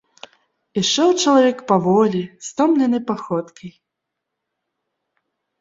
Ішоў 0.81 1.09
чалавек 1.23 1.57
паволі, 1.71 2.21
стомленай 2.47 3.01
паходкай. 3.13 3.77